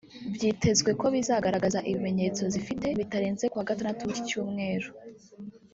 [0.35, 4.89] byitezwe ko bizagaragaza ibimenyetso zifite bitarenze kuwa Gatandatu w’iki cyumweru